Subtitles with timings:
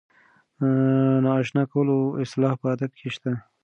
[0.59, 0.61] د
[1.25, 3.31] نااشنا کولو اصطلاح په ادب کې شته.